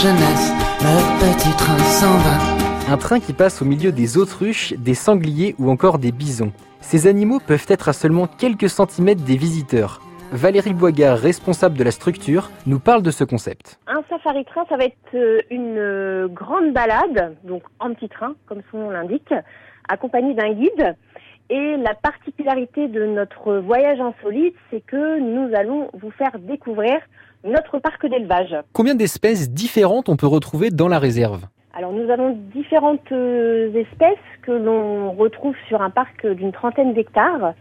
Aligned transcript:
jeunesse, 0.00 0.52
le 0.80 0.96
petit 1.20 1.54
train 1.56 1.78
s'en 1.78 2.16
va. 2.18 2.92
Un 2.92 2.96
train 2.96 3.20
qui 3.20 3.34
passe 3.34 3.60
au 3.60 3.66
milieu 3.66 3.92
des 3.92 4.16
autruches, 4.16 4.72
des 4.74 4.94
sangliers 4.94 5.54
ou 5.58 5.70
encore 5.70 5.98
des 5.98 6.10
bisons. 6.10 6.52
Ces 6.80 7.06
animaux 7.06 7.38
peuvent 7.38 7.66
être 7.68 7.88
à 7.88 7.92
seulement 7.92 8.26
quelques 8.26 8.70
centimètres 8.70 9.22
des 9.22 9.36
visiteurs. 9.36 10.00
Valérie 10.32 10.72
Boigard, 10.72 11.18
responsable 11.18 11.76
de 11.76 11.84
la 11.84 11.90
structure, 11.90 12.50
nous 12.66 12.78
parle 12.78 13.02
de 13.02 13.10
ce 13.10 13.24
concept. 13.24 13.78
Un 13.88 14.02
safari 14.08 14.44
train, 14.44 14.64
ça 14.68 14.76
va 14.76 14.84
être 14.84 14.96
euh, 15.14 15.40
une 15.50 15.76
euh, 15.76 16.28
grande 16.28 16.72
balade, 16.72 17.36
donc 17.44 17.62
en 17.78 17.92
petit 17.92 18.08
train, 18.08 18.34
comme 18.46 18.62
son 18.70 18.78
nom 18.78 18.90
l'indique, 18.90 19.34
accompagné 19.88 20.34
d'un 20.34 20.52
guide. 20.52 20.96
Et 21.52 21.76
la 21.78 21.94
particularité 21.94 22.86
de 22.86 23.06
notre 23.06 23.56
voyage 23.56 23.98
insolite, 24.00 24.54
c'est 24.70 24.86
que 24.86 25.18
nous 25.18 25.52
allons 25.56 25.90
vous 25.94 26.12
faire 26.12 26.38
découvrir 26.38 27.00
notre 27.42 27.80
parc 27.80 28.06
d'élevage. 28.06 28.54
Combien 28.72 28.94
d'espèces 28.94 29.50
différentes 29.50 30.08
on 30.08 30.16
peut 30.16 30.28
retrouver 30.28 30.70
dans 30.70 30.86
la 30.86 31.00
réserve? 31.00 31.46
Alors 31.74 31.92
nous 31.92 32.08
avons 32.08 32.38
différentes 32.54 33.10
euh, 33.10 33.74
espèces 33.74 34.18
que 34.42 34.52
l'on 34.52 35.10
retrouve 35.12 35.56
sur 35.66 35.82
un 35.82 35.90
parc 35.90 36.24
d'une 36.24 36.52
trentaine 36.52 36.94
d'hectares. 36.94 37.54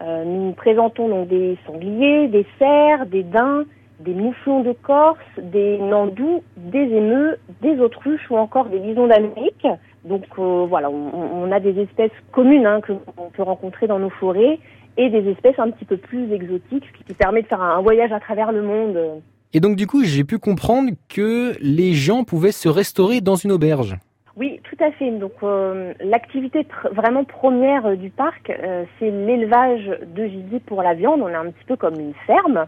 Euh, 0.00 0.24
nous 0.24 0.52
présentons 0.52 1.08
donc 1.08 1.28
des 1.28 1.58
sangliers, 1.66 2.28
des 2.28 2.46
cerfs, 2.58 3.04
des 3.06 3.24
daims, 3.24 3.64
des 4.00 4.14
mouflons 4.14 4.62
de 4.62 4.72
Corse, 4.72 5.18
des 5.38 5.78
nandous, 5.78 6.42
des 6.56 6.78
émeux, 6.78 7.36
des 7.60 7.78
autruches 7.78 8.30
ou 8.30 8.36
encore 8.36 8.66
des 8.66 8.78
bisons 8.78 9.06
d'Amérique. 9.06 9.66
Donc 10.04 10.24
euh, 10.38 10.66
voilà, 10.68 10.90
on, 10.90 11.50
a 11.50 11.60
des 11.60 11.80
espèces 11.80 12.12
communes 12.32 12.66
hein, 12.66 12.80
que 12.80 12.92
l'on 12.92 13.30
peut 13.32 13.42
rencontrer 13.42 13.86
dans 13.86 13.98
nos 13.98 14.10
forêts 14.10 14.58
et 14.96 15.10
des 15.10 15.28
espèces 15.30 15.58
un 15.58 15.70
petit 15.70 15.84
peu 15.84 15.96
plus 15.96 16.32
exotiques, 16.32 16.84
ce 16.98 17.04
qui 17.04 17.14
permet 17.14 17.42
de 17.42 17.46
faire 17.46 17.62
un 17.62 17.80
voyage 17.80 18.12
à 18.12 18.20
travers 18.20 18.52
le 18.52 18.62
monde. 18.62 19.22
Et 19.54 19.60
donc 19.60 19.76
du 19.76 19.86
coup, 19.86 20.04
j'ai 20.04 20.24
pu 20.24 20.38
comprendre 20.38 20.90
que 21.08 21.52
les 21.60 21.92
gens 21.92 22.24
pouvaient 22.24 22.52
se 22.52 22.68
restaurer 22.68 23.20
dans 23.20 23.36
une 23.36 23.52
auberge. 23.52 23.96
Oui, 24.36 24.60
tout 24.64 24.84
à 24.84 24.90
fait. 24.90 25.10
Donc 25.12 25.32
euh, 25.42 25.94
l'activité 26.00 26.66
vraiment 26.90 27.22
première 27.24 27.86
euh, 27.86 27.94
du 27.94 28.10
parc, 28.10 28.50
euh, 28.50 28.84
c'est 28.98 29.10
l'élevage 29.10 29.88
de 30.14 30.26
gibier 30.26 30.58
pour 30.58 30.82
la 30.82 30.94
viande. 30.94 31.20
On 31.22 31.28
est 31.28 31.34
un 31.34 31.50
petit 31.52 31.64
peu 31.66 31.76
comme 31.76 32.00
une 32.00 32.14
ferme. 32.26 32.66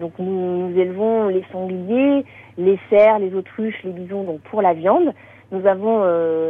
donc 0.00 0.12
nous, 0.18 0.68
nous, 0.68 0.80
élevons 0.80 1.28
les 1.28 1.44
sangliers, 1.52 2.24
les 2.56 2.78
cerfs, 2.88 3.18
les 3.18 3.34
autruches, 3.34 3.82
les 3.84 3.92
bisons 3.92 4.24
donc 4.24 4.40
pour 4.40 4.62
la 4.62 4.72
viande. 4.72 5.12
Nous 5.50 5.66
avons 5.66 6.00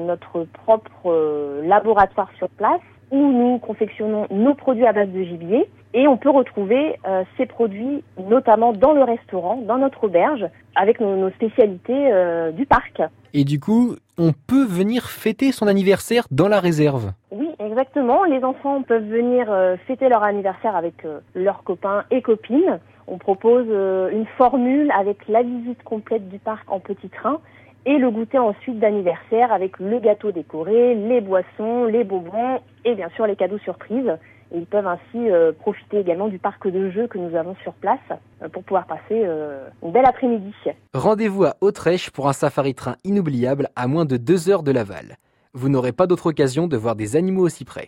notre 0.00 0.44
propre 0.44 1.62
laboratoire 1.62 2.30
sur 2.38 2.48
place 2.48 2.80
où 3.10 3.32
nous 3.32 3.58
confectionnons 3.58 4.26
nos 4.30 4.54
produits 4.54 4.86
à 4.86 4.92
base 4.92 5.08
de 5.10 5.22
gibier 5.22 5.68
et 5.94 6.06
on 6.06 6.16
peut 6.16 6.30
retrouver 6.30 6.98
euh, 7.06 7.24
ces 7.36 7.46
produits 7.46 8.02
notamment 8.18 8.72
dans 8.72 8.92
le 8.92 9.02
restaurant, 9.02 9.56
dans 9.56 9.78
notre 9.78 10.04
auberge, 10.04 10.44
avec 10.74 11.00
nos, 11.00 11.30
spécialités 11.30 12.12
euh, 12.12 12.52
du 12.52 12.66
parc. 12.66 13.00
Et 13.32 13.44
du 13.44 13.60
coup, 13.60 13.96
on 14.18 14.32
peut 14.32 14.64
venir 14.64 15.04
fêter 15.04 15.52
son 15.52 15.66
anniversaire 15.66 16.26
dans 16.30 16.48
la 16.48 16.60
réserve 16.60 17.12
Oui, 17.30 17.48
exactement. 17.58 18.24
Les 18.24 18.44
enfants 18.44 18.82
peuvent 18.82 19.08
venir 19.08 19.46
euh, 19.50 19.76
fêter 19.86 20.08
leur 20.08 20.22
anniversaire 20.22 20.76
avec 20.76 21.06
leurs 21.34 21.62
copains 21.62 22.04
et 22.10 22.20
copines. 22.20 22.78
On 23.06 23.18
propose 23.18 23.68
une 24.12 24.26
formule 24.36 24.90
avec 24.90 25.28
la 25.28 25.42
visite 25.42 25.80
complète 25.84 26.28
du 26.28 26.40
parc 26.40 26.70
en 26.70 26.80
petit 26.80 27.08
train 27.08 27.38
et 27.86 27.98
le 27.98 28.10
goûter 28.10 28.38
ensuite 28.38 28.80
d'anniversaire 28.80 29.52
avec 29.52 29.78
le 29.78 30.00
gâteau 30.00 30.32
décoré, 30.32 30.94
les 30.94 31.20
boissons, 31.20 31.84
les 31.84 32.02
bonbons 32.02 32.60
et 32.84 32.94
bien 32.96 33.08
sûr 33.14 33.26
les 33.26 33.36
cadeaux 33.36 33.58
surprises. 33.58 34.12
Ils 34.54 34.66
peuvent 34.66 34.86
ainsi 34.86 35.30
euh, 35.30 35.52
profiter 35.52 36.00
également 36.00 36.28
du 36.28 36.38
parc 36.38 36.68
de 36.68 36.90
jeux 36.90 37.06
que 37.06 37.18
nous 37.18 37.34
avons 37.36 37.54
sur 37.62 37.72
place 37.74 37.98
euh, 38.42 38.48
pour 38.48 38.64
pouvoir 38.64 38.86
passer 38.86 39.00
euh, 39.12 39.68
une 39.82 39.92
belle 39.92 40.04
après-midi. 40.04 40.52
Rendez-vous 40.94 41.44
à 41.44 41.56
Autrèche 41.60 42.10
pour 42.10 42.28
un 42.28 42.32
safari 42.32 42.74
train 42.74 42.96
inoubliable 43.04 43.68
à 43.76 43.86
moins 43.86 44.04
de 44.04 44.16
deux 44.16 44.50
heures 44.50 44.62
de 44.62 44.72
Laval. 44.72 45.16
Vous 45.52 45.68
n'aurez 45.68 45.92
pas 45.92 46.06
d'autre 46.06 46.26
occasion 46.26 46.66
de 46.66 46.76
voir 46.76 46.96
des 46.96 47.16
animaux 47.16 47.42
aussi 47.42 47.64
près. 47.64 47.84